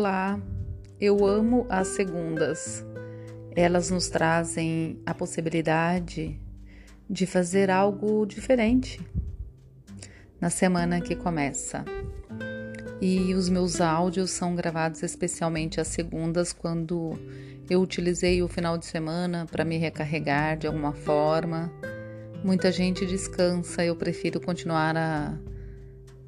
[0.00, 0.40] Olá,
[1.00, 2.86] eu amo as segundas.
[3.56, 6.40] Elas nos trazem a possibilidade
[7.10, 9.00] de fazer algo diferente
[10.40, 11.84] na semana que começa.
[13.00, 17.18] E os meus áudios são gravados especialmente às segundas, quando
[17.68, 21.72] eu utilizei o final de semana para me recarregar de alguma forma.
[22.44, 25.36] Muita gente descansa, eu prefiro continuar a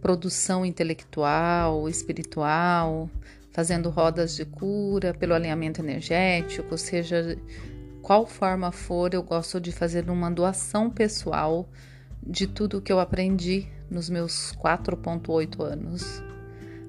[0.01, 3.09] produção intelectual, espiritual,
[3.51, 7.37] fazendo rodas de cura pelo alinhamento energético, seja
[8.03, 11.69] qual forma for, eu gosto de fazer uma doação pessoal
[12.23, 16.23] de tudo que eu aprendi nos meus 4.8 anos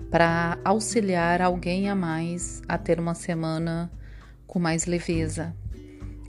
[0.10, 3.91] para auxiliar alguém a mais a ter uma semana
[4.46, 5.55] com mais leveza.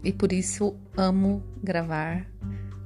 [0.05, 2.27] E por isso amo gravar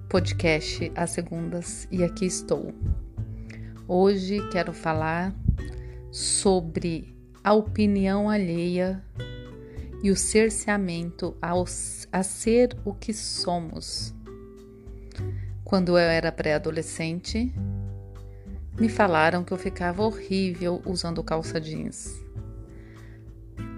[0.09, 2.75] podcast às segundas e aqui estou.
[3.87, 5.35] Hoje quero falar
[6.11, 7.16] sobre
[7.47, 9.01] a opinião alheia
[10.03, 14.13] e o cerceamento a ser o que somos.
[15.63, 17.55] Quando eu era pré-adolescente,
[18.81, 22.21] me falaram que eu ficava horrível usando calça jeans.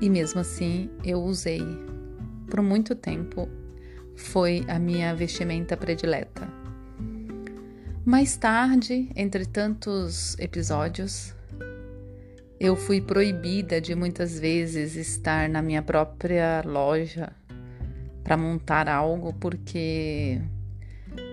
[0.00, 1.60] E mesmo assim, eu usei.
[2.48, 3.50] Por muito tempo,
[4.16, 6.48] foi a minha vestimenta predileta.
[8.02, 11.36] Mais tarde, entre tantos episódios,
[12.60, 17.32] eu fui proibida de muitas vezes estar na minha própria loja
[18.24, 20.40] para montar algo porque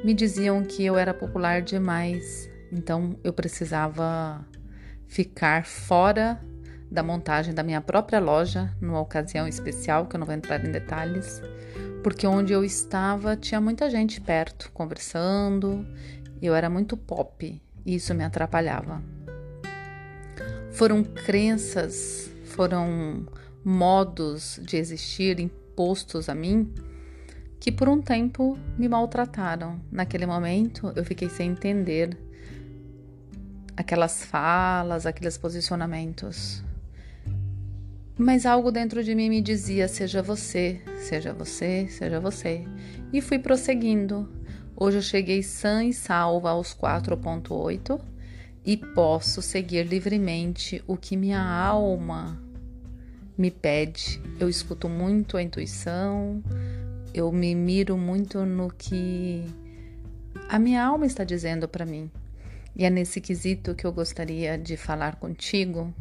[0.04, 4.46] me diziam que eu era popular demais, então eu precisava
[5.08, 6.40] ficar fora
[6.92, 10.72] da montagem da minha própria loja numa ocasião especial que eu não vou entrar em
[10.72, 11.42] detalhes,
[12.04, 15.86] porque onde eu estava tinha muita gente perto conversando
[16.42, 19.02] eu era muito pop e isso me atrapalhava.
[20.76, 23.26] Foram crenças, foram
[23.64, 26.70] modos de existir impostos a mim
[27.62, 29.80] que por um tempo me maltrataram.
[29.90, 32.18] Naquele momento eu fiquei sem entender
[33.78, 36.62] aquelas falas, aqueles posicionamentos.
[38.18, 42.66] Mas algo dentro de mim me dizia: seja você, seja você, seja você.
[43.14, 44.30] E fui prosseguindo.
[44.76, 48.15] Hoje eu cheguei sã e salva aos 4.8
[48.66, 52.42] e posso seguir livremente o que minha alma
[53.38, 54.22] me pede.
[54.40, 56.42] Eu escuto muito a intuição,
[57.14, 59.46] eu me miro muito no que
[60.50, 62.10] a minha alma está dizendo para mim.
[62.76, 65.94] E é nesse quesito que eu gostaria de falar contigo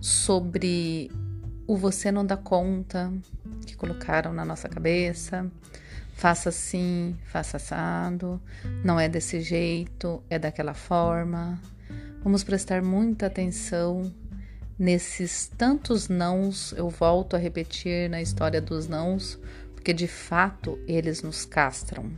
[0.00, 1.10] sobre
[1.66, 3.12] o você não dá conta
[3.64, 5.50] que colocaram na nossa cabeça,
[6.12, 8.40] faça assim, faça assado,
[8.84, 11.60] não é desse jeito, é daquela forma.
[12.22, 14.12] Vamos prestar muita atenção
[14.78, 19.38] nesses tantos nãos, eu volto a repetir na história dos nãos,
[19.74, 22.10] porque de fato eles nos castram.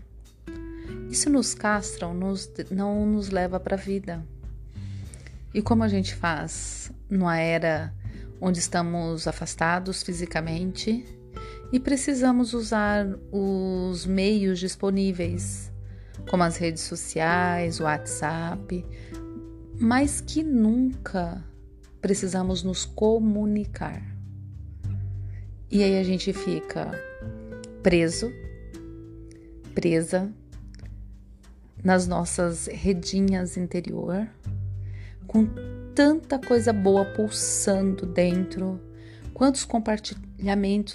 [1.10, 4.24] E se nos castram, nos, não nos leva para a vida.
[5.52, 7.94] E como a gente faz numa era
[8.40, 11.04] onde estamos afastados fisicamente,
[11.74, 15.72] e precisamos usar os meios disponíveis,
[16.30, 18.86] como as redes sociais, o WhatsApp,
[19.76, 21.44] mais que nunca
[22.00, 24.00] precisamos nos comunicar.
[25.68, 26.92] E aí a gente fica
[27.82, 28.32] preso,
[29.74, 30.32] presa
[31.82, 34.28] nas nossas redinhas interior,
[35.26, 35.44] com
[35.92, 38.80] tanta coisa boa pulsando dentro
[39.34, 40.33] Quantos compartilhamentos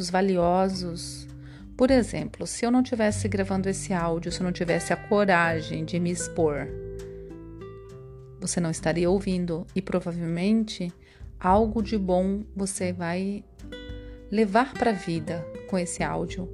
[0.09, 1.27] valiosos.
[1.75, 5.85] Por exemplo, se eu não tivesse gravando esse áudio, se eu não tivesse a coragem
[5.85, 6.67] de me expor,
[8.39, 10.91] você não estaria ouvindo e provavelmente
[11.39, 13.43] algo de bom você vai
[14.31, 16.47] levar para a vida com esse áudio.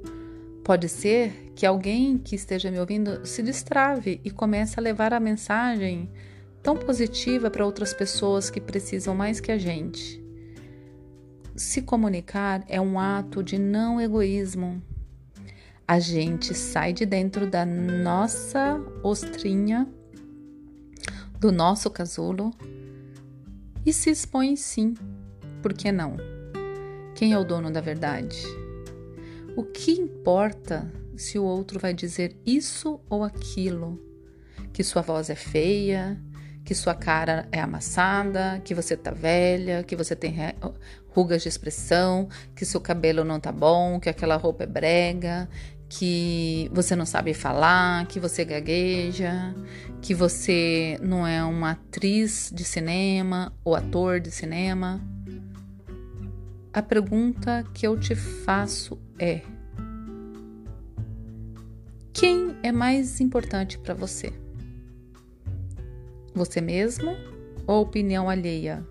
[0.64, 5.20] Pode ser que alguém que esteja me ouvindo se destrave e comece a levar a
[5.20, 6.08] mensagem
[6.62, 10.25] tão positiva para outras pessoas que precisam mais que a gente.
[11.56, 14.82] Se comunicar é um ato de não egoísmo.
[15.88, 19.88] A gente sai de dentro da nossa ostrinha,
[21.40, 22.52] do nosso casulo
[23.86, 24.92] e se expõe sim.
[25.62, 26.18] Por que não?
[27.14, 28.42] Quem é o dono da verdade?
[29.56, 33.98] O que importa se o outro vai dizer isso ou aquilo?
[34.74, 36.20] Que sua voz é feia,
[36.66, 40.34] que sua cara é amassada, que você tá velha, que você tem
[41.10, 45.48] rugas de expressão, que seu cabelo não tá bom, que aquela roupa é brega,
[45.88, 49.54] que você não sabe falar, que você gagueja,
[50.02, 55.00] que você não é uma atriz de cinema ou ator de cinema.
[56.74, 59.40] a pergunta que eu te faço é:
[62.12, 64.45] quem é mais importante para você?
[66.36, 67.16] Você mesmo
[67.66, 68.86] ou opinião alheia?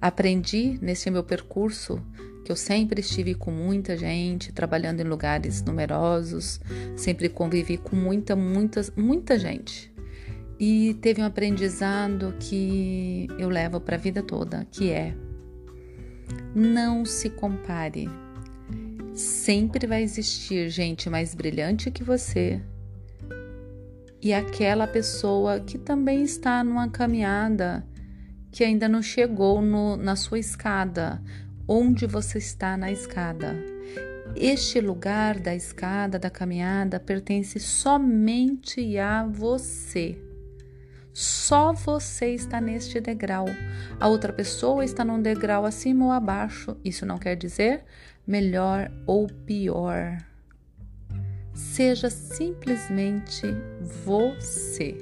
[0.00, 2.02] Aprendi nesse meu percurso
[2.42, 6.58] que eu sempre estive com muita gente, trabalhando em lugares numerosos,
[6.96, 9.92] sempre convivi com muita, muita, muita gente.
[10.58, 15.14] E teve um aprendizado que eu levo para a vida toda, que é
[16.54, 18.08] não se compare.
[19.12, 22.58] Sempre vai existir gente mais brilhante que você
[24.20, 27.86] e aquela pessoa que também está numa caminhada
[28.50, 31.22] que ainda não chegou no, na sua escada,
[31.66, 33.54] onde você está na escada.
[34.34, 40.18] Este lugar da escada, da caminhada, pertence somente a você.
[41.12, 43.46] Só você está neste degrau.
[43.98, 46.76] A outra pessoa está num degrau acima ou abaixo.
[46.84, 47.84] Isso não quer dizer
[48.26, 50.18] melhor ou pior.
[51.58, 53.44] Seja simplesmente
[54.04, 54.96] você.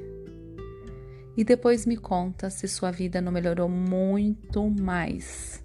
[1.37, 5.63] E depois me conta se sua vida não melhorou muito mais.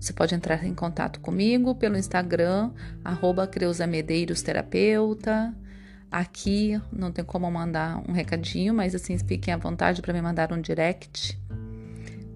[0.00, 2.72] Você pode entrar em contato comigo pelo Instagram,
[3.04, 5.54] arroba Creuza Medeiros Terapeuta.
[6.10, 10.52] Aqui não tem como mandar um recadinho, mas assim, fiquem à vontade para me mandar
[10.52, 11.40] um direct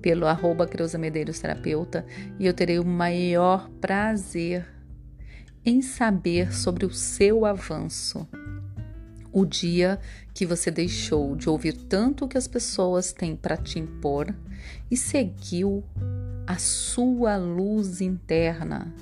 [0.01, 2.07] pelo arroba Creuza Medeiros Terapeuta
[2.39, 4.76] e eu terei o maior prazer
[5.67, 8.25] em saber sobre o seu avanço.
[9.33, 9.99] O dia
[10.33, 14.33] que você deixou de ouvir tanto o que as pessoas têm para te impor
[14.89, 15.83] e seguiu
[16.47, 18.95] a sua luz interna,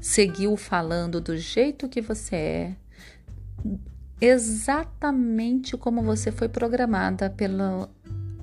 [0.00, 2.76] seguiu falando do jeito que você é,
[4.18, 7.86] exatamente como você foi programada pelo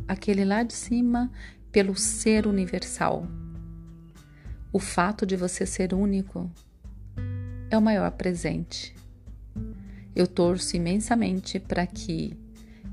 [0.07, 1.31] aquele lá de cima,
[1.71, 3.27] pelo ser universal.
[4.71, 6.51] O fato de você ser único
[7.69, 8.95] é o maior presente.
[10.15, 12.37] Eu torço imensamente para que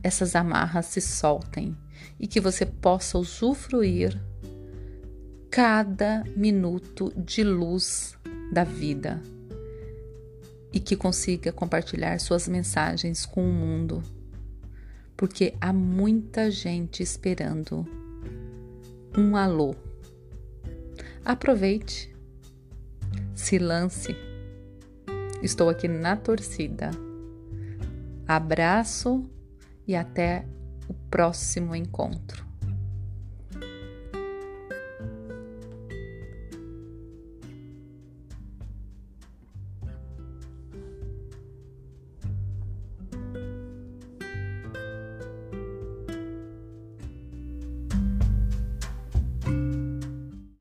[0.02, 1.76] essas amarras se soltem
[2.18, 4.20] e que você possa usufruir
[5.50, 8.16] cada minuto de luz
[8.52, 9.22] da vida
[10.72, 14.02] e que consiga compartilhar suas mensagens com o mundo,
[15.16, 17.86] porque há muita gente esperando
[19.16, 19.74] um alô.
[21.24, 22.12] Aproveite,
[23.34, 24.31] se lance.
[25.42, 26.92] Estou aqui na torcida.
[28.28, 29.28] Abraço
[29.86, 30.46] e até
[30.88, 32.51] o próximo encontro.